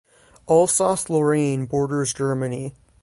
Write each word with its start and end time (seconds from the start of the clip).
Alsace-Lorraine 0.47 1.67
borders 1.67 2.11
Germany. 2.11 2.73